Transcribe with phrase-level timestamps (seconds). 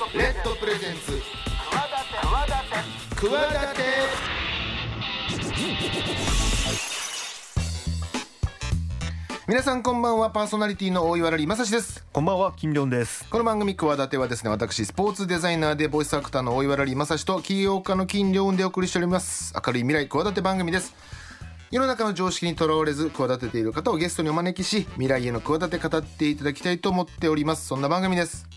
[0.00, 1.20] レッドプレゼンツ。
[3.16, 3.38] 企
[3.76, 3.82] て
[9.46, 10.30] 皆さんこんばんは。
[10.30, 12.02] パーソナリティの大岩良正史です。
[12.14, 13.28] こんばんは金良です。
[13.28, 19.52] この番組企てはですね私スポーツデザイナーでボイスアクターの大岩良正史と起業家の金良でお送りしております。
[19.54, 20.94] 明るい未来企て番組です。
[21.70, 27.66] 世の中の常識にとらわれず企てている方をゲストにお招きし未来への企て語っていただきたいと思っております。
[27.66, 28.48] そんな番組です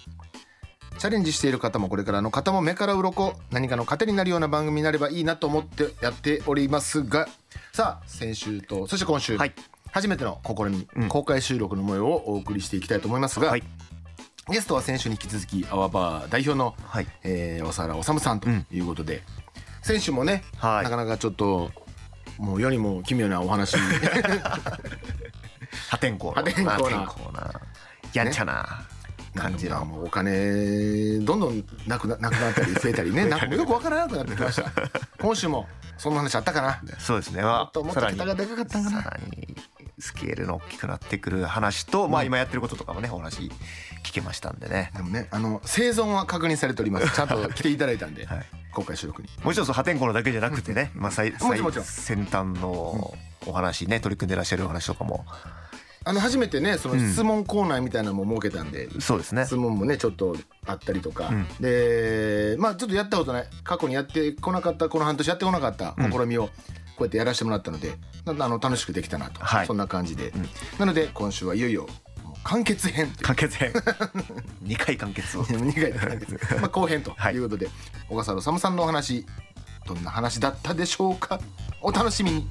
[1.00, 7.28] チャレンジしている方もこれからの方も目から鱗何かの糧になるような番組になればいいなと思ってやっておりますが
[7.72, 9.54] さあ先週とそして今週、はい。
[9.94, 11.08] 初めての試み、うん。
[11.08, 13.64] 公開収録の模様をお送りしていきたいと思いますが、はい。
[14.50, 17.08] ゲストは先週に引き続きアワバー代表の、はい。
[17.24, 19.22] えー、小原治さんということで、
[19.84, 20.84] 先週もね、はい。
[20.84, 21.70] なかなかちょっと
[22.40, 23.78] もう世にも奇妙なお話
[25.90, 26.32] 破天荒。
[26.32, 26.72] 破天荒な。
[26.74, 27.62] 破天荒な。
[28.14, 28.88] やんちゃな
[29.36, 29.84] 感じの。
[29.86, 33.26] もうお金どんどんなくななくなったり増えたりね。
[33.30, 34.72] なんかよくわからなくなってきました。
[35.20, 36.82] 今週もそんな話あったかな？
[37.00, 37.42] そうですね。
[37.42, 39.02] もまっともっと桁がでかかったんかな？
[39.04, 39.56] さらに
[40.00, 43.52] スケールの大きくなってくる話と、まあ今やってることとかもねお話
[44.04, 44.92] 聞けましたんでね。
[44.96, 47.14] でもねあの生存は確認されております。
[47.14, 48.46] ちゃんと来ていただいたんで、 はい。
[48.74, 49.30] 公開収録に。
[49.44, 53.14] もちろん破天荒なだけじゃなくてね、まあ、最最先端の
[53.46, 55.26] お話ね取り組んでらっしゃるお話とかも
[56.06, 59.46] あの初めてねその質問コーナーみたいなのも設けたんで、そうですね。
[59.46, 61.48] 質問もねちょっとあったりとか、ん。
[61.60, 63.46] でまあちょっとやったことない。
[63.64, 66.52] 過去にやってこなかったこの半年やってこなかった試みをこ
[67.00, 67.94] うやってやらせてもらったので、
[68.26, 69.68] なあの楽しくできたなと、はい。
[69.68, 70.34] そんな感じで、
[70.78, 71.88] なので今週はいよいよ
[72.44, 73.72] 完結編完結編。
[74.64, 75.46] 2回完結を。
[75.46, 76.38] 2回で完結。
[76.60, 77.36] まあ後編とはい。
[77.36, 77.70] いうことで、
[78.10, 79.26] 小笠原治さんのお話
[79.88, 81.40] どんな話だったでしょうか？
[81.82, 82.48] お楽しみに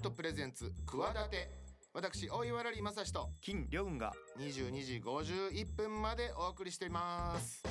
[0.00, 1.60] ッドプレゼンツ企て。
[1.92, 7.64] 私大岩良正史と金良雲が22時51分までお送りしています。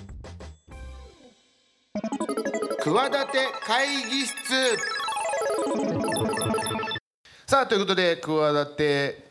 [2.84, 4.36] 企て会議室。
[7.48, 9.24] さあということで企て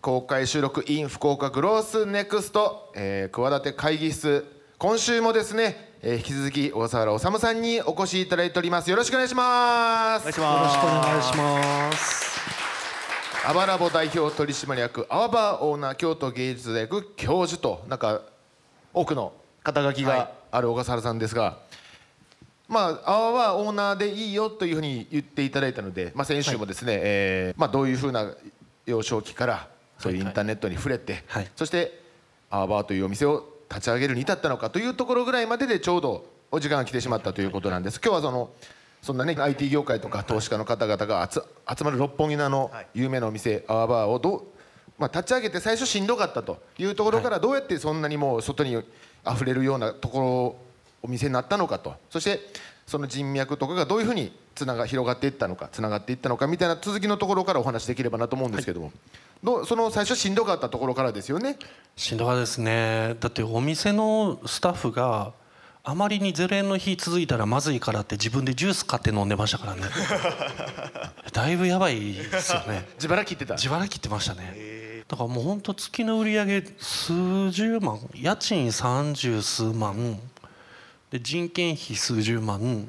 [0.00, 4.44] 公開収録 in 福岡グロースネクスト、えー、企て会議室。
[4.78, 8.90] 今週もですね、えー引き続き小笠原治さんにお越しいただいております。
[8.90, 10.58] よろしくお願いしますお願いします。
[10.58, 12.33] よろしくお願いします。
[13.46, 18.22] アバラボ代表取締役アワバーオーナー京都芸術大学教授となんか
[18.94, 21.58] 多くの肩書きがある小笠原さんですが、
[22.68, 28.34] まあアワバーオーナーでいいよというふうに言っていただいたので、まあ、先週もですね、えーまあ、どういうふうな
[28.86, 29.68] 幼少期から
[29.98, 31.50] そういうインターネットに触れて、はい。
[31.54, 32.00] そして
[32.48, 38.00] アワバーというお店を立ち上げるに至ったのかというところぐらいまででちょうどお時間が来てしまったということなんです。
[38.02, 38.48] 今日はその
[39.04, 42.86] そんなね IT 業界とか投資家の方々が集集まる六本木のあのはい。
[42.94, 44.42] 有名なお店アワバーをどう、
[44.98, 48.82] まあ、立ち上げて最初しんどかったというところからどうやってそんなにもう外に
[49.30, 50.56] 溢れるようなところ
[51.02, 51.94] お店になったのかと。
[52.08, 52.40] そして
[52.86, 58.90] その人脈とかがどういうふうにつなが広がっていったのかつながっていったのかみたいな続きのところからお話できればなと思うんですけども、
[59.42, 61.58] どうその最初しんどかったところからですよね。
[61.94, 63.16] しんどかったですね。
[63.20, 65.34] だってお店のスタッフが
[65.86, 69.82] あまりに0円の日続いたらまずいからって自分でジュース買って飲んでましたからね。
[71.30, 72.88] だいぶやばいですよね。
[72.96, 75.04] 自腹切ってた自腹切ってましたね。
[75.06, 80.18] だからもう本当月の売り上げ数十万、家賃三十数万、
[81.10, 82.88] で人件費数十万、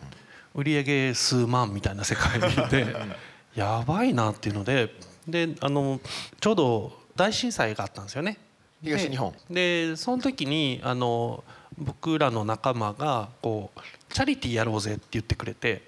[0.54, 2.40] 売り上げ数万みたいな世界
[2.70, 2.96] で
[3.56, 4.96] やばいなっていうので、
[5.28, 6.00] であの
[6.40, 8.38] ちょうど大震災があったんですよね。
[8.82, 11.44] 東日本ででその時にあの
[11.78, 13.80] 僕らの仲間がこう
[14.14, 15.82] チャリティーやろうぜって言ってくれて、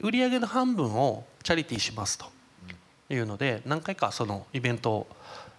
[0.00, 2.26] 売り上げの半分をチャリティーしますと
[3.10, 5.06] いうので何回かそのイベントを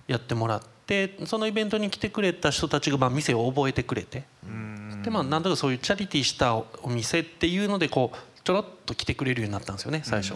[0.08, 4.24] やってもらってそのイベントに来てくれた人たちがまあ店を覚えてくれて
[5.04, 10.36] でまあなんとかそういうチャリティーしたお店っていうのでこうちょろっと来てくれるようになったんですよね最初。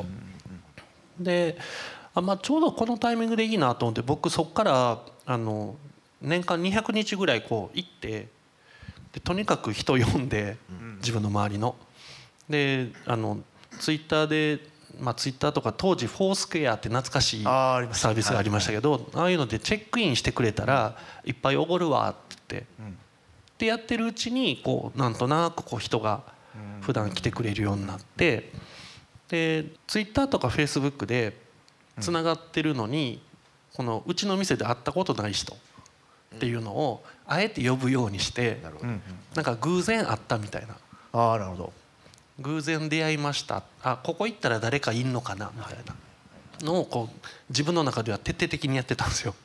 [1.20, 1.58] で
[2.14, 5.76] あ、まあ、ちょうどこのタイミングでいいなと思って僕そこからあの
[6.22, 8.28] 年間200日ぐらいこう行って
[9.14, 10.58] でとにかく人呼んで
[10.98, 11.76] 自分の周りの。
[12.50, 13.40] であの
[13.80, 14.60] ツイッターで、
[15.00, 23.04] まあ、ツイッターとか当時フォースクエアって懐かしいサービスがありましたけどああいうのでチェックインしてくれたらいっぱいおごるわって言って。
[23.60, 26.24] でやってるうちにこうなんとなくこう人が
[26.82, 28.52] 普段来てくれるようになって
[29.30, 31.38] でツイッターとかフェイスブックで
[32.00, 33.22] つながってるのに
[33.74, 35.56] このうちの店で会ったことない人
[36.36, 39.02] っていうのをあえて呼ぶようにしてうん
[39.36, 40.76] なんか偶然会ったみたいな。
[41.14, 41.74] ああなるほど。
[42.40, 43.64] 偶然出会いました。
[43.84, 45.52] あここ行ったら誰かいんのかな？
[45.56, 45.96] みたいな。
[46.62, 49.36] のをこう自分の中では徹底的にやってたんですよ。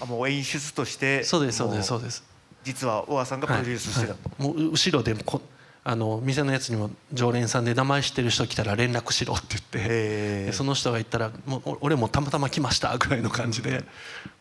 [0.00, 2.24] あもう演出としてそうですそうですそうもです。
[2.64, 4.62] 実は小川さんがプロデュースしてたと、はいはい。
[4.62, 5.40] もう後ろでこ
[5.88, 13.84] あの店のやつにも常連さんで名前知ってる人来たら連絡しろって言って、その人が言ったらもうお俺もたまたま来ましたぐらいの感じで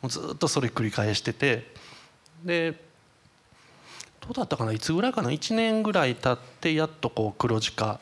[0.01, 1.71] もうずっとそれ繰り返してて
[2.43, 2.71] で
[4.21, 4.71] どうだったかな？
[4.71, 7.99] いつぐらいかな？1年ぐらい経ってやっとこう黒字化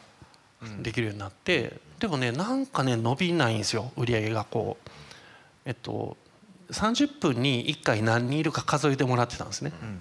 [0.81, 4.89] できるようになって、でもねなんかね伸びないんですよ売り上げがこう。
[5.65, 6.15] えっと
[6.71, 9.73] 30分に1回何人いるか数えてもらってたんですね。
[9.81, 9.99] うん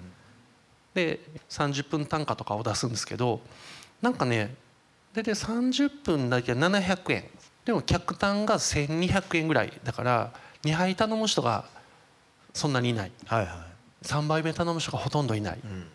[0.93, 1.19] で
[1.49, 3.41] 30分単価とかを出すんですけど
[4.01, 4.53] なんかね
[5.13, 7.23] 大体30分だけ700円。
[7.65, 11.65] でも客単が1200円ぐらいだから2杯頼む人が
[12.53, 13.11] そんなにいない。
[13.25, 14.05] はいはい。
[14.05, 15.87] 3杯目頼む人がほとんどいない、ん。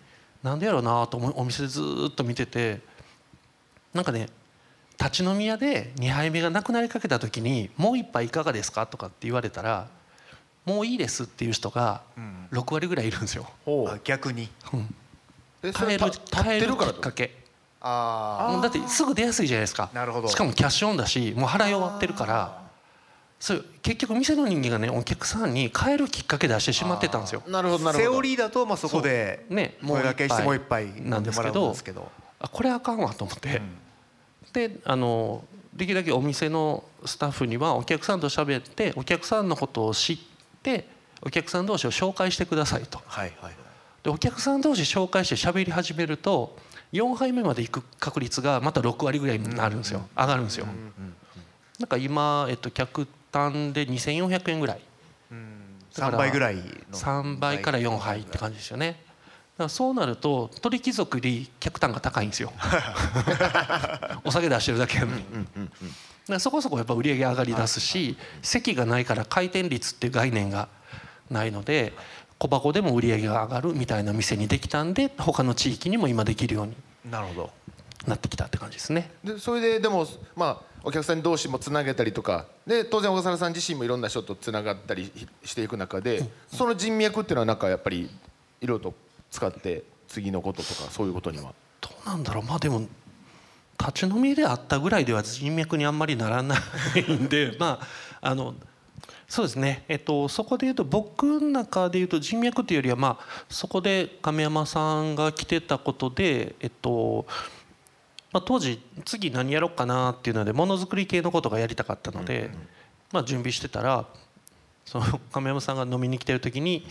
[0.43, 2.81] なんでやろうなとお店でずーっと見てて
[3.93, 4.29] なんかね
[4.99, 9.89] 立ち飲み屋で2杯目がなくなりかけた時に「もう一杯いかがですか?」とかって言われたら
[10.69, 12.39] 「もういいです」っていう人がうん。
[12.53, 13.47] 6割ぐらいいるんですよ。
[13.65, 14.49] ほあ逆に。
[14.73, 14.95] うん。
[15.63, 17.37] えそれ帰るた立って帰るきっかけ。
[17.81, 19.91] あだってすぐ出やすいじゃないですか。
[19.93, 20.29] なるほど。
[20.29, 22.69] しかもキャッシュオンだしもう払い終わってるから。
[23.39, 27.43] そう結局店の人間がねお客さんに帰るきっかけ出してしまってたんですよ。
[27.47, 28.11] あなるほどなるほど。
[28.11, 30.43] セオリーだとまあそこでねもう声掛けして。
[30.43, 32.11] もう一杯飲なんんですけどうんですけど
[32.41, 33.63] あこれあかんわと思って、
[34.53, 40.19] であのできるだけお店のスタッフにはお客さんと喋ってお客さんのことを知っ
[40.63, 40.89] て
[41.23, 43.01] お客さん同士を紹介してくださいと。
[43.07, 43.55] はいはい
[44.03, 46.57] でお客さん同士紹介して喋り始めると
[46.93, 50.07] 4杯目まで行く確率がまた6割ぐらいになるんですよ。
[50.17, 50.67] 上がるんですよ。
[51.79, 54.81] なんか今、えっと、客単で2400円ぐらい。
[55.97, 56.63] だから3倍ぐらいの。
[56.93, 59.01] 3倍から4杯って感じですよね。
[59.59, 62.53] だからそうなると鳥貴族より客単が高いんですよ。
[64.25, 65.25] お酒出してるだけやのに。
[65.25, 65.33] だか
[66.35, 70.69] らそこそこやっぱ売り上げ上がりだすし席がないから回転率っていう概念が
[71.31, 71.93] ないので
[72.39, 76.77] 小箱でも売り上げが上がるみたいな店にできたんで他の地域にも今できるように
[77.11, 77.51] なるほど。
[78.07, 79.11] なってきたって感じですね。
[79.23, 85.13] でそれででもまあお客さん同士もつなげたりとかで当然小笠原さん自身もいろんな人とつながったり
[85.45, 88.09] していく中でその人脈っていうのはなんかやっぱり
[88.61, 88.95] いろいろと
[89.31, 91.53] 使って次のこととかそういうことには。
[91.81, 92.45] どうなんだろう。
[92.45, 92.87] まあでも
[93.79, 96.57] 立ち飲みであったぐらいでは人脈にあんまりならな
[96.97, 97.81] いんで ま
[98.21, 98.55] ああの
[99.29, 107.27] そうですね、えっと、そこで言うと僕の中で言うと人脈というよりはまあそこで亀山さんが来てたことでえっと
[108.33, 112.51] まあ、当時次何やろうかなっていうのでものづくり系のことがやりたかったので、
[113.11, 114.07] まあ、準備してたら
[114.85, 116.87] その亀山さんが飲みに来てる時に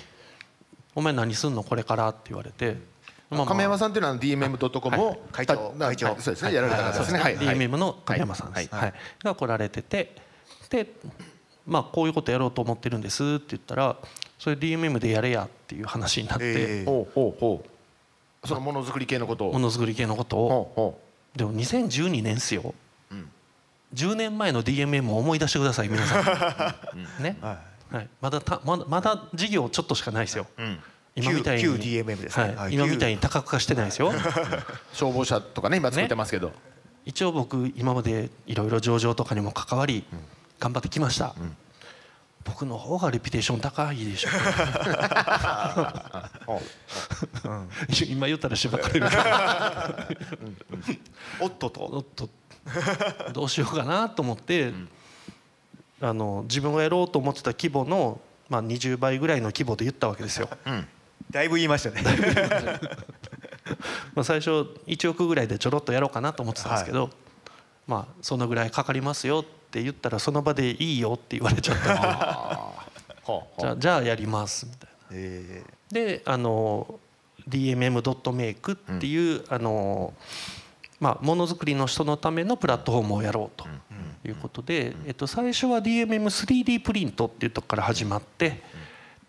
[0.95, 2.77] 「お前何すんのこれから」って言われて、
[3.29, 6.21] 亀山さんっていうのは DMM.com を会長た会長はい。
[6.21, 6.53] そうですね。
[6.53, 7.19] やられた方ですね。
[7.19, 7.35] はい。
[7.35, 7.45] はい。
[7.45, 8.89] DMM の亀山さんです、ははい。
[8.89, 8.93] い
[9.23, 10.15] が来られてて
[10.69, 10.87] で、
[11.65, 13.97] まあ、こういうことやろうと思ってるんですって言ったら
[14.39, 16.85] それ DMM でやれやっていう話になって、ええ。
[16.85, 18.47] ほうほうほう。
[18.47, 19.53] そのものづくり系のことを。
[19.53, 20.49] ものづくり系のことを。
[20.49, 21.01] ほうほ
[21.37, 22.73] でも2012年っすよ、
[23.93, 26.23] 10年前の DMM を思い出してください皆さん、
[27.23, 27.59] ね、は
[27.91, 30.79] はい、まだたまだまだ事業ちょっとしかないですよ、ううん
[31.17, 31.63] 今みたいに。
[31.63, 32.43] 旧旧 DMM ですね。
[32.43, 32.55] はい。
[32.55, 34.13] はい今みたいに多角化してないですよ。
[34.93, 36.51] 消防車とかね今作ってますけど。
[37.05, 40.03] 一応僕今までいろいろ上場とかにも関わり
[40.59, 41.35] 頑張ってきました、
[42.43, 44.29] 僕の方がレピュテーション高いでしょ。
[46.45, 46.61] ほ
[48.09, 49.21] 今言ったらしばかれるけど
[51.39, 51.81] おっとと？
[51.81, 52.29] おっと
[53.31, 54.73] どうしようかなと思って、
[56.01, 58.19] あの自分がやろうと思ってた規模の、
[58.49, 60.49] まあ、20倍ぐらいの規模で言ったわけですよ。
[61.31, 62.01] だいぶ言いましたね。
[64.15, 64.49] まあ最初
[64.87, 67.09] 1億ぐらいでちょろっとやろうかなと思ってたんですけど、
[67.85, 72.59] まあそのぐらいかかりますよって言ったらその場でいいよって言われちゃった
[73.59, 74.95] じゃあじゃあやりますみたいな。
[75.11, 76.99] えであの
[77.47, 80.13] DMM.make っていう、あの
[80.99, 83.67] まあものづくりの人のためのプラットフォームをやろうと
[84.27, 88.63] いうことで、えっと、最初は DMM3D プリントっていうとこから始まって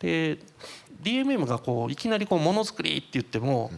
[0.00, 0.38] で
[1.02, 3.70] DMM がこういきなりこうものづくりって言っても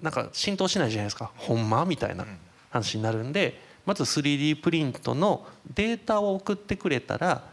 [0.00, 1.30] なんか浸透しないじゃないですか。
[1.36, 2.24] ほんまみたいな
[2.70, 7.44] 話になるんでまず 3D プリントのデータを送ってくれたら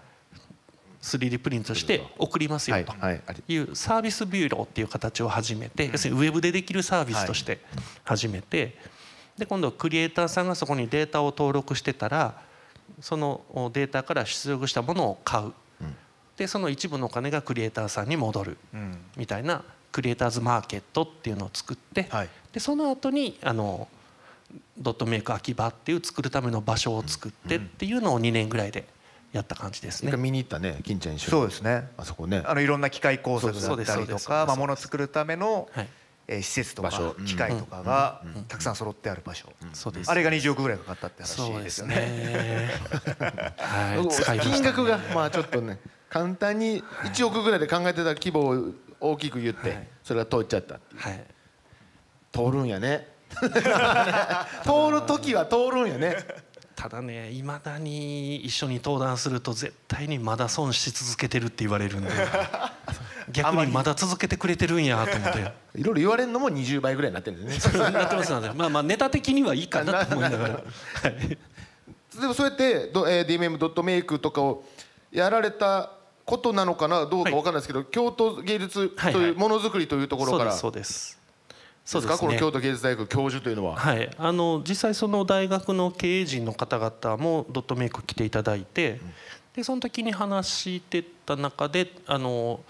[1.01, 2.93] 3D プリントして送りますはいよと。
[2.93, 7.59] はいうサービスビューローっていう形を始めて要するにウェブでできるサービスとして
[8.03, 8.77] 始めて
[9.37, 12.41] で今度はクリエイターさんがそこにデータを登録してたら
[13.01, 13.41] その
[13.73, 15.53] データから出力したものを買う
[16.37, 18.57] でその一部のお金がクリエイターさんに戻る。
[19.17, 22.29] みたいなクリエイターズマーケットっていうのを作ってはい。
[22.51, 23.87] でその後にあの
[24.77, 28.85] ドットメイク秋葉っていう作るための場所を作ってっていうのを2年ぐらいで
[29.31, 30.15] やった感じですね。
[30.17, 31.31] 見に行ったね金ちゃん一緒に。
[31.31, 31.89] そうですね。
[31.97, 32.43] あそこね。
[32.45, 34.45] あのいろんな機械工作だそうですったりとそうですそうです。
[34.45, 35.87] かまあものを作るためのはい、
[36.27, 37.15] えー施設とか場所。
[37.17, 37.25] うん。
[37.25, 39.51] 機械とかがたくさん揃ってある場所。
[39.73, 40.11] そうです。
[40.11, 41.95] あれが20億ぐらいかかったって話そうですよね。
[41.95, 42.71] ね。
[43.57, 45.79] はい、金額がまあちょっとね
[46.13, 51.25] 簡単に1億ぐらいで考えてた規模を大きく言って、はいそれが通っちゃったはい。
[52.31, 53.07] 通るんやね
[53.39, 56.17] 通る時は通るんやね
[56.75, 62.11] ただね、いまだに一緒に登壇すると絶対にまだ損し続けてるって言われるんで。
[63.31, 65.39] 逆にまだ続けてくれてるんやと思って。
[65.79, 70.53] いろいろ言われるのも20倍ぐらいになってるんですねなってますので、まあまあネタ的にはいいかなと思いながら。
[70.53, 70.59] は
[71.07, 71.37] い。
[72.19, 74.65] でもそうやってど、えー、DMM ドットメイクとかを
[75.11, 75.91] やられた
[76.25, 79.23] ことなのかなどうかわかんないですけど、京都芸術とはいはい。
[79.23, 80.51] いうものづくりというところから。
[80.53, 81.19] そうです
[81.85, 82.07] そうです。
[82.07, 89.01] そうかですねこの京都芸術大学教授というのは、はい、あの実際その大学の経営陣の方々もドットメイク来ていただいて、
[89.53, 92.61] でその時に話してた中であの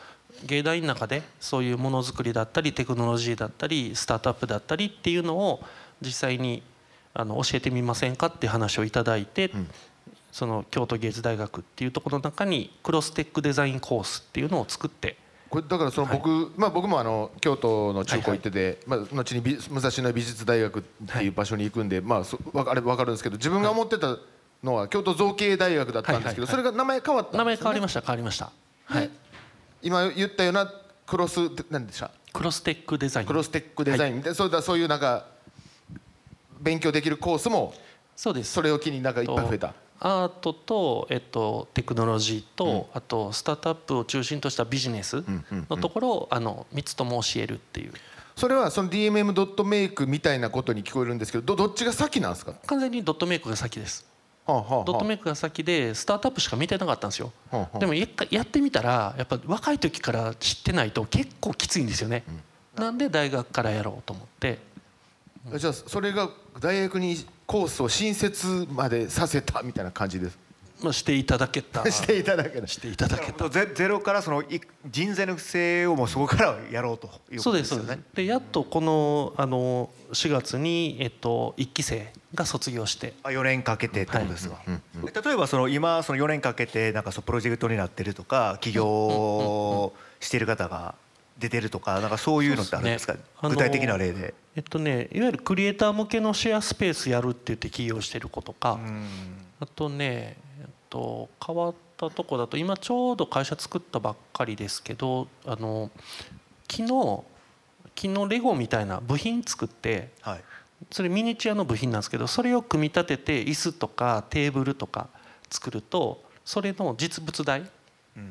[0.46, 5.62] 芸大の中でそういうものづくりだったりテクノロジーだったりスタートアップだったりっていうのを
[6.02, 6.64] 実際に
[7.14, 9.52] あの教えてみませんかっていう話をいただいて、
[10.34, 15.16] その京都芸術大学っていうところの中にクロステックデザインコースっていうのを作って。
[15.48, 24.18] これだからその僕、まあ僕もあの京都の中高行ってて、まあ後に美武蔵野美術大学っていう場所に行くんで、まあそわあれわかるんですけど自分が思ってた
[24.64, 26.72] のは京都造形大学だったんですけど、はいはいはい。
[26.72, 28.52] それが名前変わったね、名前変わりました変わりました、
[28.86, 29.10] はい、
[29.84, 30.74] 今言ったような
[31.06, 31.38] クロス
[31.70, 32.10] なんでした？
[32.34, 33.28] クロステックデザイン。
[33.28, 34.16] クロステックデザイン。
[34.16, 34.32] みたい。
[34.32, 35.28] な、そうだそういうなんか
[36.60, 37.76] 勉強できるコースも
[38.16, 38.54] そうです。
[38.54, 39.76] それを機になんかいっぱい増えた。
[40.00, 45.24] アートと、えっと、テクノロジーと、あとスタートアップを中心としたビジネス
[45.70, 47.94] のところをあの3つとも教えるっていう。
[48.36, 54.06] それはその DMM ドットメイクみたいなことに聞こえるんですけどどどっちが先なんですか、完全にドットメイクが先です。
[54.46, 54.86] はあはあはあ。
[54.86, 57.32] ドットメイクが先でスタートアップしか見てなかったんですよ。
[57.52, 57.80] はあはあ。
[57.80, 62.24] でもやっかやってみたらやっぱ若い時から知ってないと結構きついんですよね。
[62.76, 64.58] なんで大学からやろうと思って
[65.56, 70.40] じゃあそれが大学にコースを新設までさせたみたいな感じです。
[70.82, 71.90] まあしていただけた。
[71.90, 73.50] していただけだしていただけた。
[73.50, 77.88] ゼゼロからそのい人材の育成をもうそこからやろうというそうでことですすよね。
[77.88, 78.16] そうです。
[78.16, 83.14] でやっとこのあの4月にえっと1期生が卒業して。
[83.24, 90.96] あ4年かけてってことですが、例えばその今その4年かけてなんかそうプロジェクトになってるとか起業している方が
[91.38, 93.14] 出てるとかなんかそういうのってあるんですか？
[93.14, 93.20] ね。
[93.42, 94.34] 具体的な例で。
[94.56, 98.80] えっとねいわゆるクリエイター向けのシェアスペースやるって言って起業してる子とか
[99.60, 105.90] あとねえっと変わったとこだと今ちょうど会社作ったばっかりですけどあの
[106.72, 107.24] 昨日
[107.96, 110.44] 昨日レゴみたいな部品作ってはい。
[110.92, 115.08] それミニチュアの部品なんですけどそれを組み立てて椅子とかテーブルとか
[115.50, 117.64] 作るとそれの実物大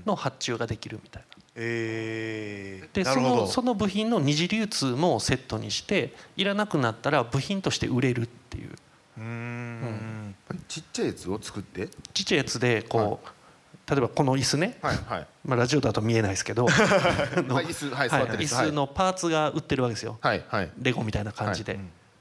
[0.04, 1.41] の発注ができるみたいな。
[1.54, 8.70] えー、でそのその部品の二次流通もセットにしていらなくなったら部品として売れるっていう。
[9.18, 10.34] うーん。
[10.66, 11.88] ちっちゃいやつを作って？
[12.14, 15.26] ちっちゃいやつでこう、例えばこの椅子ね、はいはい。
[15.44, 16.64] まあ、ラジオだと見えないですけど。
[16.66, 18.66] 椅子はい椅椅子はい。
[18.68, 20.18] 子のパーツが売ってるわけですよ。
[20.22, 20.70] はいはい。
[20.80, 21.78] レゴみたいな感じで。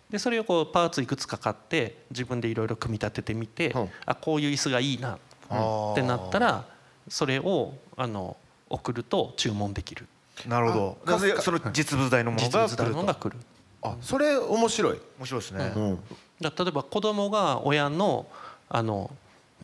[0.09, 3.79] でそれをこうパーツいくつか買って自分でいろいろ組み立ててみて、う。
[3.79, 6.65] んあこういう椅子がいいなってなったら
[7.07, 8.35] それをあの
[8.71, 10.07] 送ると注文できる。
[10.47, 10.97] なるほど。
[11.05, 12.97] あなのでその実物大のものが来ると。
[12.97, 13.37] のが来る。
[13.83, 15.99] あそれ面白い、面白いですね、うん、
[16.39, 18.27] だ例えば子供が親の
[18.69, 19.09] あの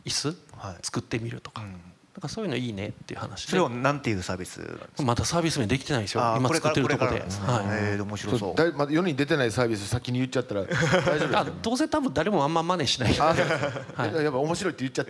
[0.04, 0.76] 椅子はい。
[0.82, 1.80] 作ってみるとか,、ん
[2.18, 5.02] なんかそういうのいいねっていう話そでれをなんていうサービスなんですか？
[5.04, 7.20] まだサービス名できてないんですよ今これから作ってるとこで。
[7.20, 7.92] これからなんですねはい。
[7.92, 8.54] えー面白そう。
[8.56, 10.66] だいまだ世に出てないサービス先に言っちゃったら大
[11.20, 13.26] 丈夫 あどうせ多分誰もあんま真似しないあ
[13.94, 14.24] はい。
[14.24, 15.06] やっぱ面白いって言っちゃっ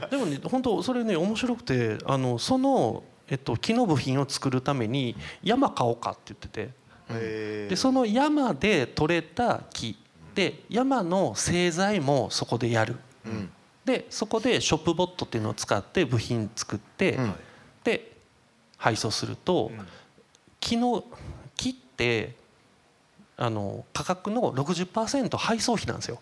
[0.00, 0.06] た。
[0.12, 6.70] でもね本当それね面白くてあのその、えっと、木の部品を作るために山買おうかって言ってて。
[7.10, 7.70] えー。
[7.70, 9.96] でその山で採れた木
[10.34, 12.96] で山の製材もそこでやる、
[13.88, 17.34] でそこでショップボットっていうのを使って部品作って、ん
[17.82, 18.12] で
[18.76, 19.70] 配送すると、
[20.60, 21.02] 木の
[21.56, 22.34] 木って
[23.38, 26.20] あの価格の60%配送費なんですよ。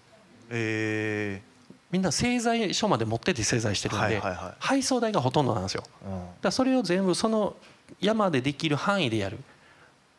[0.50, 1.42] え
[1.90, 4.22] みんな製材所まで持ってって製材してるんで、
[4.60, 5.82] 配送代がほとんどなんですよ。
[5.82, 7.56] だかーうんらそれを全部その
[8.00, 9.38] 山でできる範囲でやる。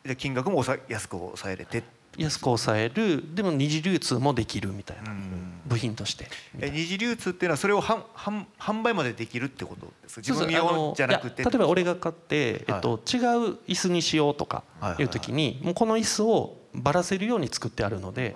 [0.04, 1.82] で金額も抑え安く抑えれて
[2.18, 5.60] 安く抑えるでも二次流通もできるみたいなうん。
[5.66, 6.28] 部品として。
[6.60, 10.20] え二次流通っていうのはそれを販販販売までできるってことですか？
[10.20, 18.34] 自分用じゃなくて例えば俺が買って、えっと、違う椅子にしようとかはいう時にもうこの椅子をばらせるように作ってあるので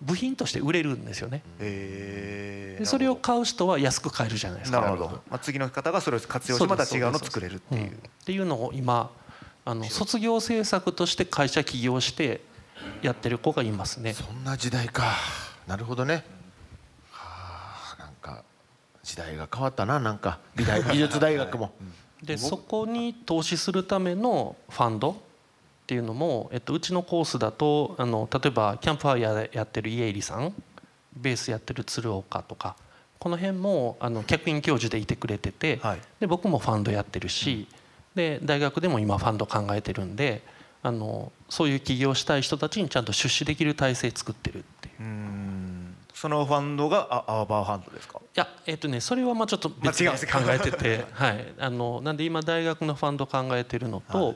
[0.00, 1.42] 部品として売れるんですよね。
[1.60, 4.80] へでそれを買う人は安く買えるじゃないですか。
[4.80, 7.80] なるほど、まあ、次の方がそれを活用してまた違うのを作れるっていう。
[7.82, 7.88] うん。
[7.88, 7.92] っ
[8.24, 9.10] ていうのを今
[9.64, 12.40] あの卒業制作として会社起業して
[13.02, 14.14] やってる子がいますね。
[14.14, 15.12] そんな時代か。
[15.66, 16.24] なるほどね。
[17.10, 18.44] はあなんか
[19.02, 20.38] 時代が変わったななんか。
[20.54, 21.72] 美大 美術大学も。
[22.22, 25.14] でそこに投資するためのファンドっ
[25.86, 30.54] ていうのも、えっと、うちのコースだとあの例えばキャンプファイヤーやってる家入さん
[31.14, 32.74] ベースやってる鶴岡とか
[33.18, 36.00] この辺もあの客員教授でいてくれてて、はい。
[36.20, 37.66] で僕もファンドやってるし、
[38.14, 40.42] で大学でも今ファンド考えてるんで
[40.82, 45.02] あのそういう起業したい人たちにちゃんと出資できる体制作ってるっていう。
[45.02, 45.02] う
[46.14, 48.18] そのファンドがあアーバーファンドですか？
[48.18, 54.34] いやえっとねそれはまあちょっと別でまあ違うん考えてて、 はい、あのなんで今大学のファンド考えてるのと、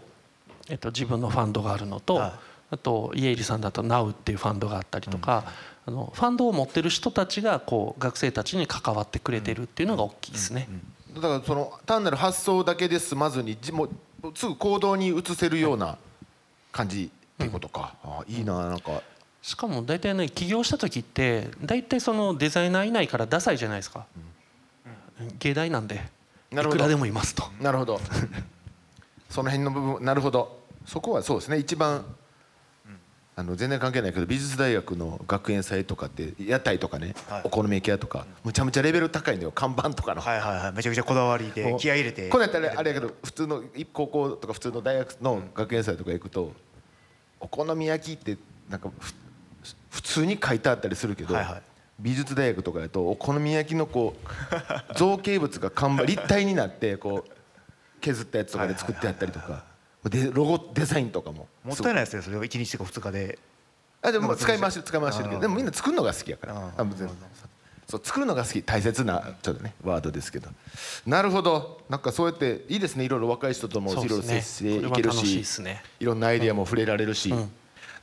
[0.69, 2.33] えっと、自分のファンドがあるのと、はい。
[2.73, 5.53] あと家入さんだと NOW っていうファンドがあったりとか、
[5.87, 10.69] あのファンドを持ってる人たちがこう学生たちに関わってくれてるっていうのが大きいですね。
[11.15, 13.91] だからその単なる発想だけで済まずにじもう
[14.35, 15.99] すぐ行動に移せるような
[16.73, 19.03] 感じっていうことか、あいいななんか。
[19.43, 24.07] しかも大体ね起業した時って大体そのデザイナーいないからダサいじゃないですか、
[25.39, 26.03] 芸大なんで
[26.53, 26.79] いなるほど。
[26.79, 27.45] くらでもいますと。
[27.61, 28.01] なるほど。
[29.31, 30.61] その辺の部分なるほど。
[30.87, 31.59] そこはそうですね。
[31.59, 32.05] 一番
[33.41, 37.43] あの全然関係ないけど美術大学の学園祭とかって屋台とかね、はい。
[37.45, 40.73] お好み焼き屋とかむちゃむちゃレベル高いのよ看板とかの、はいはいはい。
[40.75, 42.29] めちゃくちゃこだわりで気合い入れて。
[42.29, 43.63] これやったらあれやけど普通の
[43.95, 46.53] 高校とか普通の大学の学園祭とか行くと、
[47.41, 48.37] お好み焼きって
[48.69, 49.15] なんかふ
[49.89, 51.63] 普通に書いてあったりするけど、はいはい。
[51.99, 54.29] 美術大学とかだとお好み焼きのこう
[54.99, 57.31] 造形物が看板立体になってこう
[58.03, 59.70] 削ったやつとかで作ってあったりとか
[60.09, 61.49] でロゴデザインとかも。
[61.65, 63.39] もったいないですねそれを1日とか2日で。
[64.03, 65.41] あでも使い回して使い回してるけど。
[65.43, 66.57] でもみんな作るのが好きやから。
[66.57, 67.11] ああ別に
[67.87, 68.63] そう作るのが好き。
[68.63, 70.49] 大切なちょっとねワードですけど。
[71.07, 71.83] なるほど。
[71.89, 73.05] なんかそうやっていいですね。
[73.05, 75.45] いろいろ若い人ともいろいろ接していけるし。
[75.99, 77.35] いろんなアイデアも触れられるし、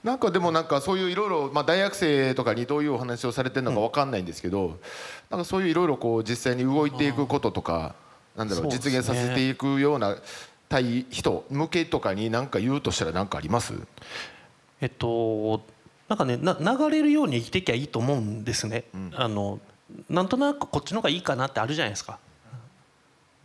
[0.03, 4.77] なんかでもなんかそういういろいろまあ大学生とかにどういうお話をされてるのかわかんないんですけど、
[5.31, 7.95] なんかそういういろいろこう実際に動いていくこととか、
[8.35, 10.17] なんだろう実現させていくような
[10.69, 13.73] 対人向けとかに何か言うとしたら何かあります？
[14.81, 15.61] えっと
[16.07, 19.59] なんかねな流れるように生きていきゃいいと思うんですね、あの
[20.09, 22.19] なんとなくこっちの方がいいかなってあるじゃないですか。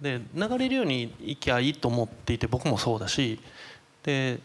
[0.01, 3.41] で流れるように生きゃいいと思っていて僕もそうだし。
[4.03, 4.41] で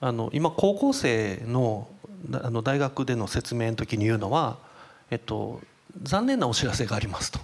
[0.00, 1.88] あの今高校生の
[2.28, 4.58] だあの大学での説明の時に言うのは、
[5.10, 5.62] えっと、
[6.02, 7.38] 残念なお知らせがありますと、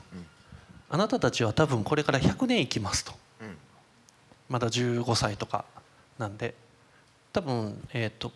[0.90, 3.12] あなたたちは多分これから100年生きますと、
[4.50, 5.64] まだ15歳とか
[6.18, 6.54] なんで
[7.32, 8.32] 多分、えー、と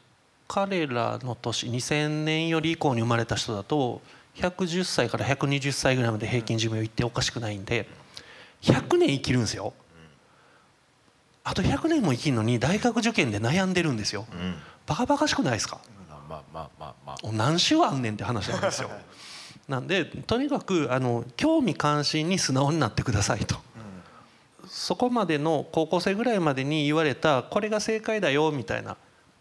[0.48, 4.00] 彼らの年2000年より以降に生まれた人だと
[4.36, 7.86] 110歳から120歳ぐらいまで平均寿命いっておかしくないんで
[8.62, 9.74] 100年生きるんですよ。
[11.46, 14.26] あと100年も生きるのに大学受験で悩んでるんですよ。
[14.86, 15.78] バカバカしくないですか？
[16.28, 18.90] まあまあまあまあ何種あんねんって話なんですよ。
[19.68, 23.56] なんでとにかくあの興味関心に素直になってくださいと。
[24.74, 28.96] そこまでの高校生ぐらいまでに言われたこれが正解だよみたいな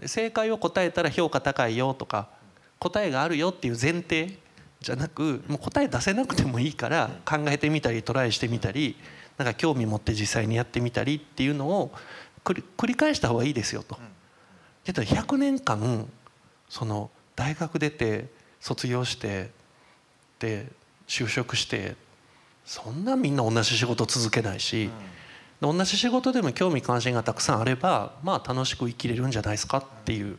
[0.05, 2.29] 正解を答えたら評価高いよとか
[2.77, 4.37] 答えがあるよっていう前提
[4.79, 8.95] じゃなくもう答え出せなくてもいいから考えてみたりトライしてみたり
[9.39, 11.91] なんか興味持って実際にやってみたりっていうのを
[12.45, 13.97] 繰り返した方がいいですよと。
[14.83, 16.07] けど100年間
[16.69, 18.27] その大学出て
[18.59, 19.49] 卒業して
[20.37, 20.67] で
[21.07, 21.95] 就職して
[22.65, 24.91] そんなみんな同じ仕事続けないし、で
[25.71, 30.37] 同じ仕事でも興味関心がたくさんあればまあ楽しく生きれるんじゃないですかっていう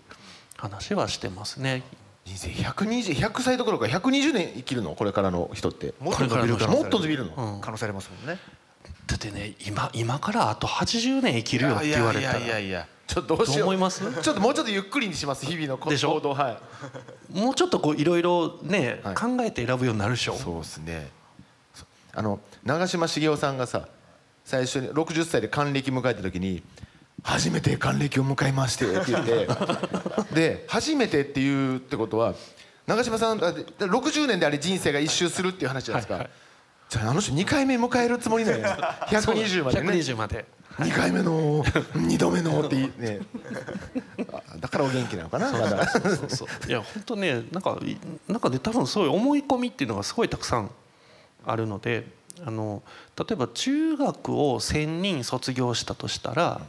[0.57, 1.83] 話はしてますね。
[2.25, 4.95] 人生120 100歳どころか120年生きるの？
[4.95, 5.93] これからの人って。
[6.01, 7.61] もっと伸びるもっと伸びるの、うん。
[7.61, 8.39] 可能性ありますもんね。
[9.07, 12.39] だってね今今からあと80年生きるよって言われたら。
[12.39, 13.69] いやいやいやちょっとどうしよう。
[13.69, 14.01] 思います？
[14.23, 16.33] ちょっともうちょっとゆっくりにします日々の行動。
[16.33, 16.59] は
[17.33, 17.39] い。
[17.39, 19.15] もうちょっとこういろいろね、はい。
[19.15, 20.35] 考えて選ぶようになるでしょ？
[20.35, 21.11] そうですね。
[21.75, 21.85] そ
[22.15, 23.89] あの長嶋茂雄さんがさ
[24.45, 26.63] 最初に60歳で還暦迎えた時に
[27.23, 29.49] 「初めて還暦を迎えまして」って言って。
[30.35, 32.35] で「初めて」っていうってことは
[32.87, 36.31] 長嶋さんだって60年であれ人生が一周するっていう話じゃないですか、はいはい。
[36.91, 38.77] じゃああの人2回目迎えるつもりなんや。
[39.09, 39.91] 120までね。
[39.91, 40.45] 120まで。
[40.77, 41.63] 2回目の
[41.95, 42.91] 2度目のって
[44.59, 45.89] だからお元気なのかなまだ。
[45.89, 46.69] そうそう。
[46.69, 47.97] いや本当ねなんかい
[48.29, 50.71] なんかね多分そういう思い込みっていうのがすごいたくさん
[51.47, 52.07] あるので
[52.45, 52.83] あの
[53.17, 56.61] 例えば中学を1,000人卒業したとしたら、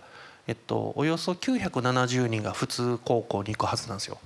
[0.48, 4.20] えっと、およそ970人が普通高校に行くはずなんですよ。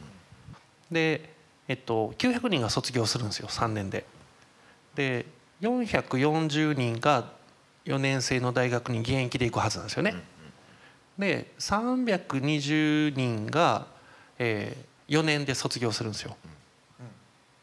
[0.91, 1.34] で、
[1.67, 4.05] えっと、900人が卒業するんですよ3年で。
[4.95, 5.25] で
[5.62, 7.32] 440人が
[7.86, 10.15] 4年生の大学に現役で行くはずなんですよね。
[11.17, 13.88] で320人が、
[14.38, 16.36] えー、4年で卒業するんですよ。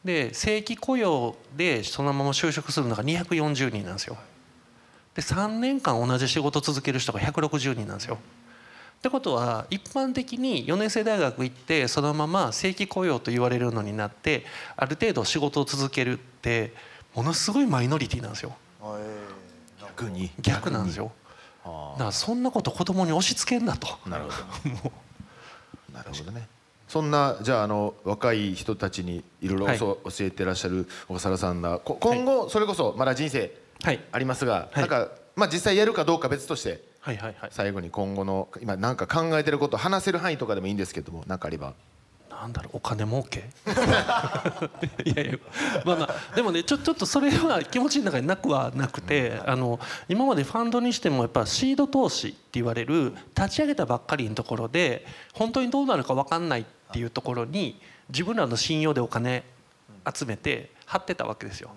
[0.04, 4.16] で正規雇用でそのまま就職するのが240人なんですよ。
[5.16, 8.18] で3年間同じ仕事続ける人が160人なんですよ。
[8.98, 14.44] ってことは一般的に4年生大学行ってそのまま正規雇用と言われるのになって
[14.76, 16.72] ある程度仕事を続けるって
[17.14, 18.56] ものすごいマイノリティなんですよ。
[19.80, 21.12] 逆に逆なんですよ。
[21.64, 23.88] だからそんなこと子供に押し付けんなと。
[24.08, 24.92] なるほど
[25.92, 26.46] なるほどね
[26.88, 33.50] そんなじゃああの若い人たちにいろいろはい教えてらっしゃる小笠原さんがこ今後それこそまだ人生はい
[34.12, 34.80] ありますが、はい。
[34.80, 37.50] なんかまあ実際やるかどうか別としてはいはいはい。
[37.52, 41.74] 最後に今後の今なんか考えてること話せる範囲とかでもいいんですけども何かあれば。
[42.28, 43.48] なんだろうお金儲け？
[45.04, 45.38] いやいや
[45.86, 59.42] まあまあでもねちょちょっとそれは気持ちの中になくはなくてあの今までファンドにしてもやっぱシード投資って言われる立ち上げたばっかりのところで本当にどうなるか分かんないっていうところに自分らの信用でお金
[60.14, 61.70] 集めて張ってたわけですよ。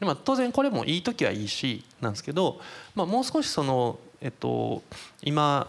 [0.00, 2.58] でまあ、当然これもいい時はいいしなんですけど、
[2.94, 4.82] まあ、もう少しその、えっと、
[5.22, 5.68] 今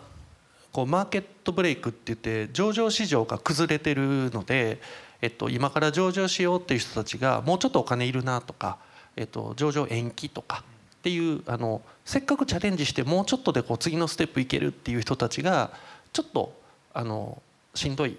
[0.72, 4.80] こうマーケットブレイクって言って上場市場が崩れてるので、
[5.22, 8.78] えっと、今から上場しようっていう人たちがもうちょっとお金いるなとか、
[9.18, 10.64] えっと、上場延期とか
[11.00, 15.72] っていうあのせっかくチャレンジしてもうちょっとでこう次のステップいけるっていう人たちが
[16.14, 16.54] ちょっと
[16.94, 17.42] あの
[17.76, 18.18] しんどい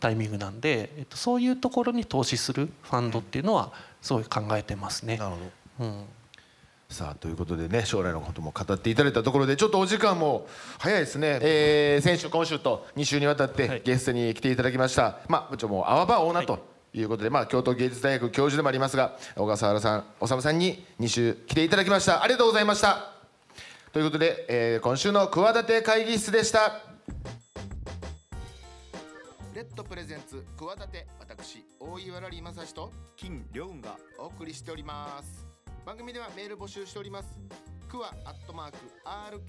[0.00, 5.16] タイミングなんで、えっと、そういうところに投資するファンドっていうのはすごい考えてますね。
[5.16, 5.30] るほ
[5.78, 5.84] ど。
[5.86, 6.04] うん。
[6.88, 10.46] さあということでね将来のことも語っていただいたところでちょっとお時間も
[10.78, 13.56] 早いですね、えー先週今週と2週にわたっはい。
[13.56, 22.22] てゲストに来ていただきました、まあちょもう泡場オーナーということで、まあ京都芸術大学教授でもありますが小笠原さん修さんに2週来ていただきました。
[22.22, 23.12] ありがとうございました。
[23.92, 26.80] ということで、えー今週の企て会議室でした。
[27.08, 27.43] レ
[29.64, 35.46] ッドプレゼンツ企て私大岩良理正史と金良雲がお送りしております。
[35.86, 37.38] 番組ではメール募集しております。
[37.88, 38.76] クワアットマーク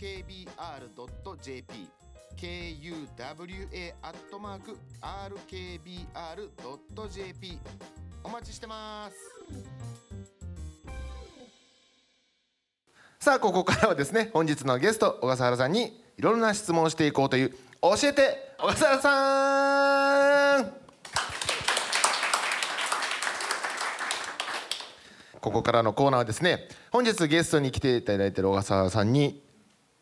[0.05, 1.89] RKBR.jp
[2.37, 4.77] KUWA アットマーク
[6.41, 7.59] RKBR.jp
[8.23, 9.15] お待ちしてます。
[13.19, 17.49] さあここからはですね本日のゲスト小笠原さんにいろんな質問をしていこうという
[17.81, 20.71] 教えて小笠原さん。
[25.41, 29.43] ここからのコーナーはですね本日ゲストに来ていただいている小笠原さんに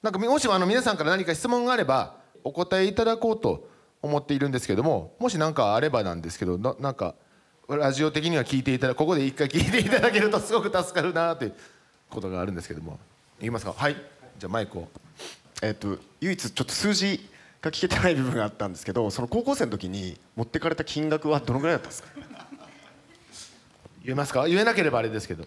[0.01, 3.67] なんかもしもあの皆さんから何か質問があればお答えいただこうと
[4.01, 7.15] 思っているんですけどももし何かあればなんですけどななんか
[7.67, 11.53] ラジオ的には聞いていただここで一回聞いていただけるとすごく助かるなという
[12.09, 12.99] ことがあるんですけども
[13.41, 13.73] いきますか？
[13.73, 13.95] はい。
[14.37, 14.87] じゃあマイクを。
[15.61, 17.27] えっと唯一ちょっと数字
[17.63, 22.09] が聞けてない部分があったんですけどその高校生の時に持ってかれた金額はどのぐらいだったんですか？
[24.03, 24.47] 言えますか？
[24.47, 25.45] 言えなければあれですけど。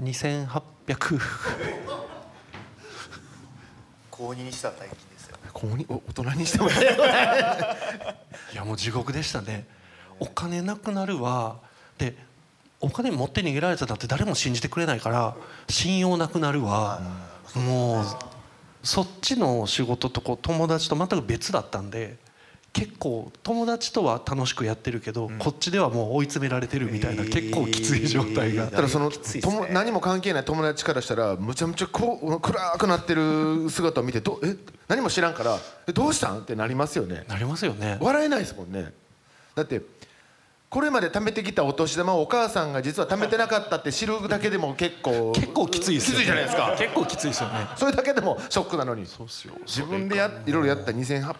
[0.00, 1.18] 2800
[4.10, 5.36] 高2にしたら大金ですよ。
[5.52, 6.68] ここにお大人にしても。
[6.70, 6.72] い
[8.54, 9.66] やもう地獄でしたね。
[10.20, 11.56] お金なくなるわ。
[11.98, 12.14] で
[12.80, 15.34] お金持って逃げられたなんて誰も信じてくれないから
[15.68, 17.00] 信用なくなるわ。
[17.54, 18.04] もう
[18.86, 22.16] そっちの仕事とこう友達と全く別だったんで
[22.72, 34.56] 結構友達とは楽しくやってるけど、こっちではもう追い詰められてるみたいな、結構きつい状態が、ただそのねとも何も関係ない友達からしたらむちゃむちゃこう暗くなってる姿を見てどえ
[34.88, 36.40] 何も知らんからえどうしたん？
[36.40, 37.24] ってなりますよね。
[37.28, 37.96] なりますよね。
[37.98, 38.92] 笑えないですもんね。
[39.54, 39.80] だって
[40.68, 46.74] これまで貯めてきたお年玉をお母さんが実は貯めてなかったって知るだけでも結構結構きついですよ、ね、きついじゃないですか。
[46.76, 47.54] 結構きついですよね。
[47.76, 49.06] それだけでもショックなのに。
[49.06, 49.54] そうっすよ。
[49.64, 50.50] 自分でやい。
[50.52, 51.34] ろいろやった2800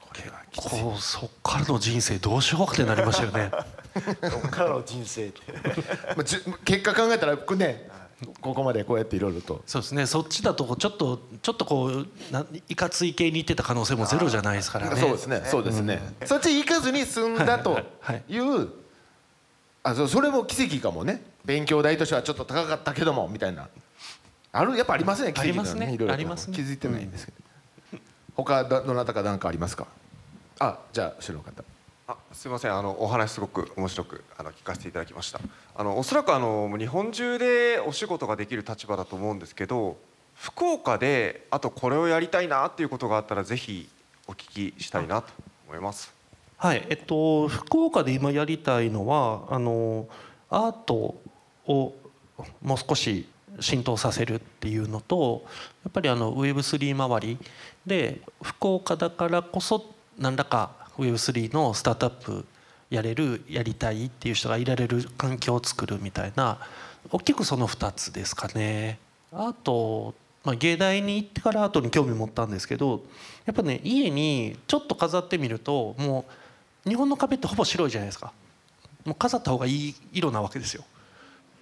[0.00, 3.50] これはきついこうそっからの人生どうしようかってなりましたよね。
[4.30, 5.40] ここからの人生って。
[6.16, 7.89] まあじゅ結果考えたらこれね
[8.40, 9.62] ここまでこうやっていろいろと。
[9.66, 10.06] そうですね。
[10.06, 14.96] そっちだとちょっとちょっとこうないかつい系に行ってた可能性もゼロじゃないですからね。
[15.00, 15.42] そうですね。
[15.46, 17.84] そうですね、そっち行かずに済んだとはい。
[18.00, 18.68] はい。
[19.82, 21.22] あそれも奇跡かもね。
[21.44, 23.68] 勉強代としてはちょっと高かったけどもみたいな。
[24.52, 25.86] あるやっぱありますね奇跡ありますね。
[25.86, 26.12] いろいろと。
[26.12, 26.56] ありますね。
[26.56, 27.98] 気づいてないんですけど、
[28.36, 29.86] 他どどなたか何かありますか？
[30.58, 31.64] あじゃあ後ろの方
[32.10, 32.76] あすみません。
[32.76, 35.40] あのお話すごく面白くあの聞かせていただきました。
[35.76, 39.96] あのおそらくあの日本中でお仕事ができる立場だと思うんですけど
[40.34, 43.88] 福岡であとこれをやりたいなっていうことがあったらぜひ
[44.26, 45.28] お聞きしたいなと
[45.68, 46.12] 思います。
[46.56, 46.84] はい。
[46.88, 50.08] えっと福岡で今やりたいのはあの
[50.48, 51.14] アート
[51.68, 51.94] を
[52.60, 53.28] もう少し
[53.60, 55.44] 浸透させるっていうのと
[55.84, 57.38] やっぱりあの Web3 周り
[57.86, 62.44] で福岡だからこそ何らか Web3 のスタートアップ
[62.90, 66.58] やれるやりたいっていう人がいられる環境を作るみたいな
[67.10, 68.98] 大きくその2つですかね。
[69.32, 73.02] あと、まあ、芸大に行ってからアートに興味持ったんですけど
[73.46, 76.24] やっぱね家にちょっと飾ってみるとも
[76.84, 78.32] う日本の壁ってほぼ白いじゃないですか。
[79.04, 80.84] もう飾った方がいい色なわけですよ。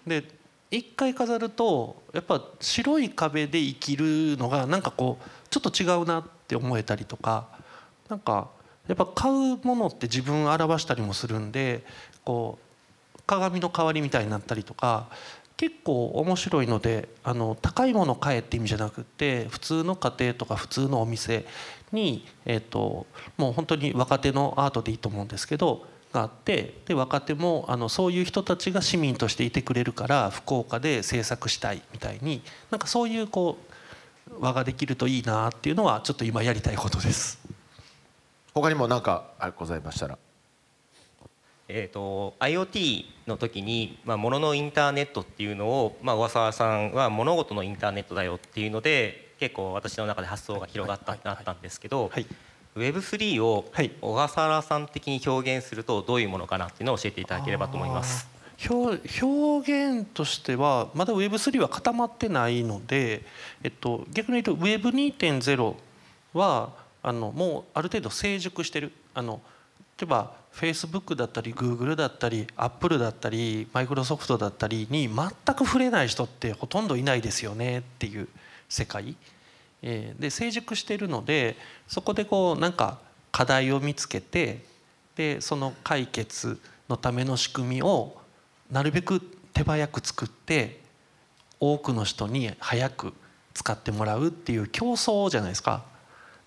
[0.07, 0.24] で
[0.70, 7.46] 一回飾るとやっぱ白い壁で生きるのがなんかこうちょっと違うなって思えたりとか
[8.09, 8.48] なんか
[8.88, 11.85] やっぱ買うものって自分を表したりもするんで
[12.24, 12.59] こ
[13.16, 15.09] う鏡の代わりみたいになったりとか
[15.59, 21.44] 結構面白いのであの高いもの買えって意味じゃなくって普通の家庭とか普通のお店
[21.92, 33.59] に、えー、ともう本当に若手のアートでいいと思うんですけどがあってで若手もあのそういう人たちが市民としていてくれるから福岡で制作したいみたいになんかそういうこ
[34.31, 37.38] う輪ができるといいなっていうのはちょっと今やりたいことです。
[38.61, 39.25] 他にも何か
[39.57, 40.18] ございましたら。
[41.71, 52.27] えー、と IoT の時に、まあ、物のインターネットっていうのを、まあ、小笠原さんは物事のインターネットだよっていうので結構私の中で発想が広がったなったんですけど、はい。
[52.75, 53.90] Web3 をはい。
[54.01, 58.29] 小笠原さん的に表現するとどういうものかなっていうのを教えていただければと思います。
[58.71, 63.25] 表表現としてはまだ Web3 は固まってないので、
[63.62, 65.75] えっと、逆に言うと Web2.0
[66.33, 66.71] は
[67.02, 69.40] あのもうある程度成熟してるあの
[69.98, 78.28] 例えば Facebook だったり Google だったり Apple だったり Microsoft だったりに全く触れない人ってほとんどいないですよねっていう
[78.68, 79.16] 世界。
[79.82, 81.56] えーで成熟してるので
[81.87, 82.98] そこでこうなんか
[83.30, 84.64] 課題を見つけて
[85.14, 88.16] でその解決のための仕組みを
[88.70, 89.20] なるべく
[89.52, 90.80] 手早く作って
[91.61, 93.12] 多くの人に早く
[93.54, 95.84] 使ってもらうっていう競争じゃないですか。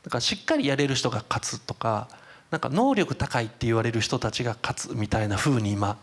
[0.03, 2.07] だからしっかりやれる人が勝つとか
[2.49, 5.97] なんか能力高いって言われる人たちが勝つみたいな風に今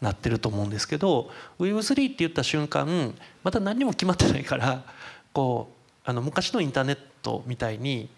[0.00, 4.84] なってると思うんですけど Web3 って言った瞬間また何にも決まってないから
[5.32, 5.72] こ
[6.06, 8.08] うあの昔のインターネットみたいに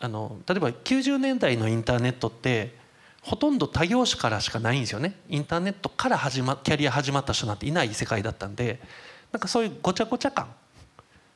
[0.00, 2.74] あの例えば90年代のインターネットって
[3.20, 5.14] ほとんど他業種からしかないんですよね。
[5.28, 8.80] インターネットから始まキャリア始まった人なんていない世界だったんで
[9.30, 10.48] なんかそういうごちゃごちゃ感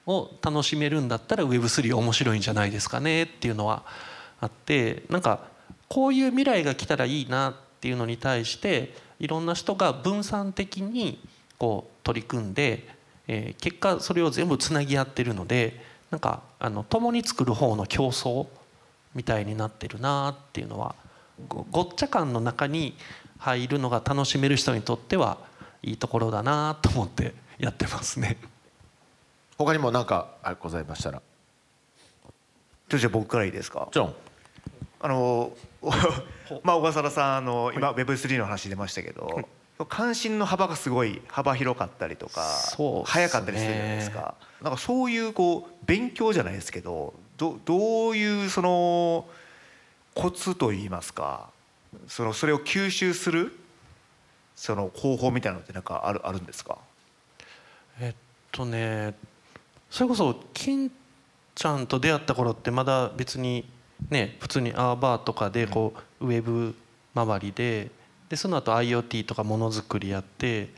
[0.06, 3.82] を楽しめるんだったら Web3 面白いんじゃないですかねっていうのは
[4.40, 5.40] あってなんか
[5.88, 11.18] こういう未来が来たらいいなっていうのに対していろんな人が分散的に
[11.58, 12.86] こう取り組んで、
[13.28, 18.46] えー結果それを全部つなぎ合ってるのでなんかあの共に作る方の競争
[19.14, 20.94] みたいになってるなっていうのは
[21.48, 22.94] ごごっちゃ感の中に
[23.38, 25.38] 入るのが楽しめる人にとっては
[25.82, 28.36] いいところだなと思ってやってますね。
[29.58, 30.28] 他にも何か
[30.60, 31.22] ございましたら。
[32.88, 33.88] じゃあ僕からいいですか？
[33.92, 34.14] ジョン
[35.00, 35.90] あのお
[36.62, 39.48] まあ小笠原さんあの今 Web3 の話出ましたけど、
[39.88, 42.40] 関心の幅がすごい幅広かったりとか、
[42.78, 43.02] ね。
[43.04, 44.34] 早かったりするじゃないですか。
[44.62, 49.26] なんかそういうこう勉強じゃないですけどどどういうその
[50.14, 51.50] コツといいますか
[52.08, 53.58] そのそれを吸収する
[54.54, 56.78] その方法みたいなのってなんかあるあるんですか？
[58.00, 58.16] えっ
[58.52, 59.14] とね
[59.90, 60.90] それこそ金
[61.54, 63.64] ちゃんと出会った頃ってまだ別に
[64.10, 66.74] ね普通にアーバーとかでこうウェブ
[67.14, 67.90] 周りで
[68.28, 70.68] でその後 IoT とかものづくりやって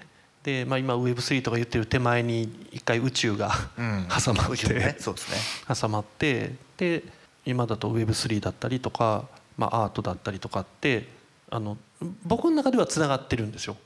[0.42, 3.50] で、まあ、今 Web3 とか言ってる手前に一回宇宙が
[4.24, 4.94] 挟まっ宇宙ね。
[4.94, 5.38] てそうですね。
[5.74, 7.02] 挟まってで
[7.44, 9.24] 今だと Web3 だったりとか、
[9.56, 11.08] まあ、アートだったりとかって
[11.50, 11.76] あの
[12.24, 13.76] 僕の中ではつながってるんですよ。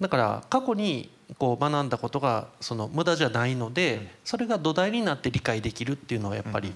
[0.00, 6.72] だから過去にこう学んだことがその無駄じゃないのでそれが土台になって理解できるっていうのはやっぱり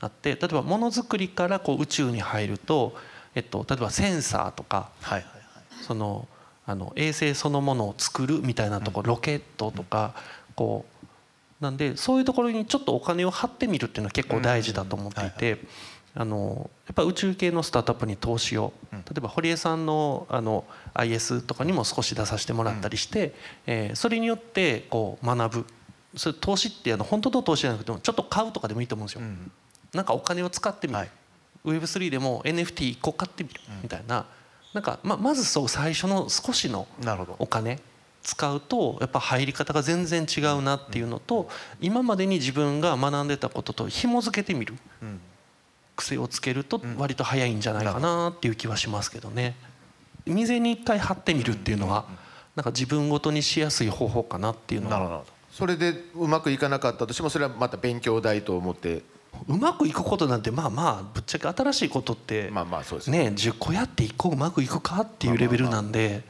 [0.00, 2.94] あって例えばものづくりからこう宇宙に入ると、
[3.34, 4.90] えっと、例えばセンサーとか
[5.82, 6.28] その
[6.68, 10.14] あの衛星そのものを作るみたいなところロケットとか
[10.54, 11.06] こう
[11.60, 15.58] なんでそういうところにちょっとお金を張ってみるっていうのは結構大事だと思っていて。
[16.18, 23.34] あのやっぱ宇宙系のスタートアップに投資を例えば堀江さんのあの IS とかにも少し出させてもらったりして、
[23.66, 25.66] えーそれによってこう学ぶ。
[26.16, 29.22] それ投資ってあの本当の投資じゃなくてもちょっと買うとかでもいいと思うんですよ。
[29.92, 31.10] なんかお金を使ってみる、はい。
[31.66, 34.24] Web3 でも NFT1 個買ってみるみたいな,、
[34.72, 36.86] なんかままずそう最初の少しの
[37.38, 37.80] お金
[38.22, 41.48] 使うとやっぱ入り方が全然違うなっていうのと
[41.80, 44.74] 今までに自分が学んでたことと紐付けてみる。
[45.96, 49.56] 癖をつけると割と早いんじゃないかなっていう気はしますけどね。
[50.26, 52.04] 未然に一回貼ってみるっていうのは
[52.54, 54.98] なんか自分ごとにしやすい方法かなっていうのは。
[54.98, 55.26] なるほど。
[55.50, 59.02] それでうまくいかなかったとしてもそれはまた勉強代と思って。
[59.48, 63.24] うまくいくことなんてまあまあぶっちゃけ新しいことってまあまあそうですね。
[63.24, 66.24] ね10個やって1個うまくいくかっていうレベルなんで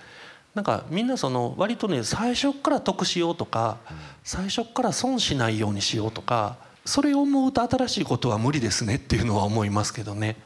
[0.55, 3.79] なんかみんなその割とね最初から得しようとか
[4.24, 10.37] 最初から損しないようにしようとかそれを思うと新しいことは無理ですねっていうのは思いますけどね。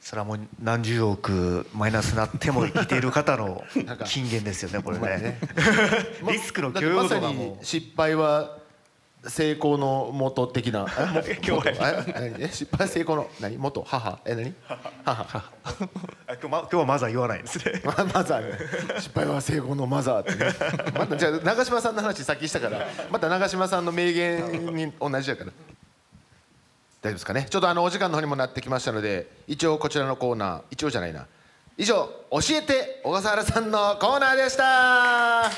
[0.00, 3.64] それはもう何十億マイナスになっても生きている方の
[4.04, 5.38] 金言ですよねこれね。
[6.30, 8.58] リスクの許容度がもに失敗は
[9.28, 10.86] 成功の元的な。
[11.12, 12.42] 今日元え何？
[12.44, 13.56] え失敗は成功の何？
[13.56, 13.82] 元？
[13.84, 14.20] 母？
[14.24, 14.54] え何？
[15.04, 15.50] 母？
[16.28, 17.82] 今日ま今日はまずは言わないですね。
[17.86, 18.58] まマザーね。
[19.00, 20.52] 失敗は成功のマザーってね。
[20.96, 25.52] またじゃあ長嶋さんの話さっきしたからまた長嶋さんの名言に同じやから
[27.02, 27.46] 大丈夫ですかね？
[27.48, 31.26] ちょっとあのお時間の方にもなってきましたので一応こちらのコーナー一応じゃないな。
[31.78, 35.50] 以上教えて小笠原さんのコーナーでした。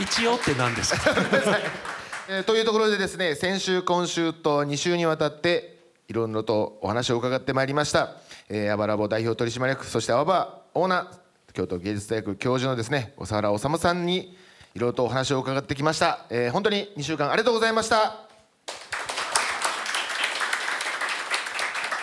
[0.00, 1.10] 一応って何ですか？
[2.28, 5.76] えーというところでですね先週今週と2週にわたって
[6.08, 8.16] いろいろとお話を伺ってまいりました、
[8.48, 14.36] えー、アバラボ代表取締役そしてアワバオーナー京都芸術大学教授のですね小沢治さんに
[14.74, 18.20] いろいろとお話を伺ってきました、えー本当に2週間ありがとうございました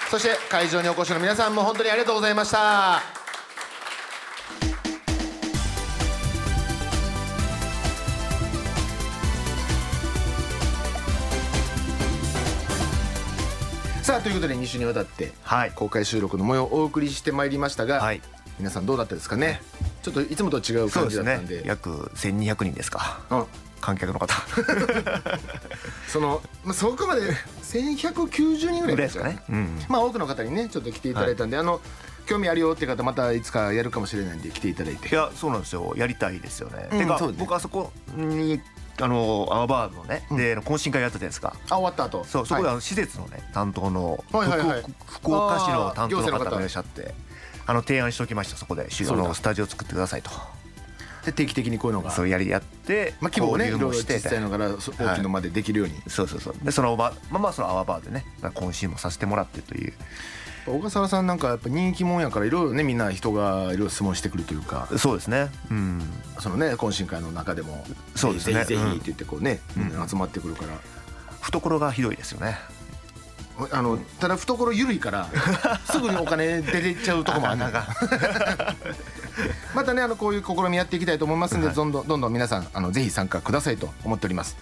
[0.10, 3.02] そして会場にお越しの皆さんも本当にありがとうございました。
[14.02, 15.72] さあということで2週にわたってはい。
[15.76, 18.22] 公開収録の模様をお送りしてまいりましたが、はい。
[18.58, 19.62] 皆さんどうだったですかね？
[20.02, 21.58] ちょっといつもと違う感じだったんで。
[21.58, 21.64] ね。
[21.66, 23.20] 約1200人ですか。
[23.30, 23.46] うん
[23.80, 24.34] 観客の方。
[26.08, 27.22] その、まあ、そこまで
[27.64, 29.42] 1190人ぐらいぐらいですかね。
[29.50, 31.82] うんまあ多くの方にねちょっと来ていただいたんで、あの
[32.26, 35.10] 興味あるよっていう方またいつかやるかもしれないんで来ていただいて。
[35.10, 35.94] いやそうなんですよ。
[35.96, 37.34] やりたいですよね、うんてかね。
[37.38, 38.62] 僕あそこに
[39.02, 41.56] あのアワバーのね、で懇親会やったじゃないですか。
[41.70, 42.24] あ終わった後。
[42.26, 42.76] そうそこであはい。
[42.76, 44.84] の施設のね担当の福,、はいはいはい。
[45.08, 47.14] 福岡市の担当の方方がいらっしゃって
[47.66, 48.88] あの提案しておきましたそこで。
[48.90, 50.32] のスタジオ作ってくださいと
[51.30, 56.56] で定期的にこういうのがそうやりやってまあ規模をねいろいろ交流もして実際のからそ大きいのまでできるように、そうそうそう。
[56.64, 59.94] でその場まあまあそのアワバーでね懇親もさせてもらってという。
[60.66, 64.88] 小笠原さんなんかやっぱ人気者やからいろいろねみんな人がいろいろ質問してくるというか。
[64.98, 65.50] そうですね。
[65.72, 66.02] うん。
[66.40, 67.84] そのね懇親会の中でも
[68.16, 68.66] そうですね。
[68.66, 68.92] ぜひぜひうん。
[68.92, 70.70] って言ってこうね、みんな集まってくるから、
[71.42, 72.58] 懐がひどいですよね。
[73.72, 75.28] あのただ懐緩いから
[75.92, 77.58] すぐにお金出てっちゃうとこもある。
[77.58, 77.88] なんか
[79.76, 84.58] またねあのこういう試みやっていきたいと思いますんで、どんどんどんどん皆さんあのぜひ参加くださいと思っております。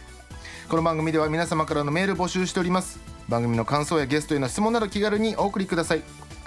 [0.70, 3.00] この番組では皆様からのメール募集しております。
[3.30, 6.04] 番組の感想やゲストへの質問など気軽にお送りください。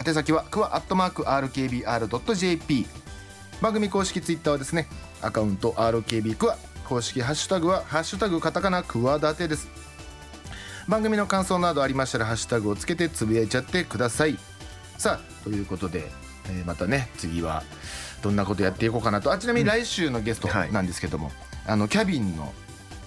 [0.07, 2.87] 宛先はクワアットマーク RKBR.jp
[3.61, 4.89] 番組公式ツイッターはですね
[5.21, 9.69] アカウント RKB クワ公式ハッシュタグはハッシュタグカタカナクワダテです。
[10.89, 14.39] 番組の感想などありましたらハッシュタグをつけてつぶやいちゃってください。
[14.99, 16.11] さあということで、
[16.47, 17.63] えーまたね次は
[18.23, 19.33] どんなことやっていこうかなと。
[19.33, 20.73] あちなみに来週のゲストはい。
[20.73, 21.31] なんですけども、
[21.67, 22.53] あのキャビンの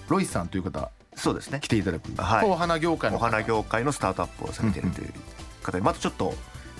[0.08, 1.60] ロイさんという方そうですね。
[1.60, 2.46] 来ていただく、はい。
[2.46, 3.26] お花業界の方。
[3.26, 5.12] お花業界のスタートアップをされているという
[5.62, 6.34] 方でまたちょっと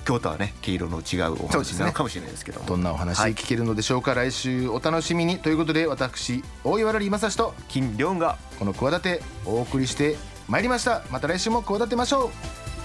[0.05, 2.67] 京都はね毛色の違うお話なのかもしれないですけども。
[2.67, 3.35] どんなお話はい。
[3.35, 5.39] 聞けるのでしょうか、来週お楽しみに。
[5.39, 8.39] ということで私大岩良正史と金良が。
[8.59, 10.17] この企てお送りして
[10.49, 11.03] まいりました。
[11.11, 12.31] また来週も企てましょ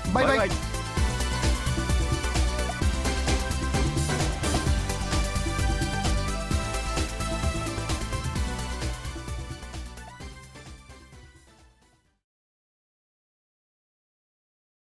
[0.10, 0.14] う。
[0.14, 0.38] バイバイ。
[0.38, 0.79] バイバイ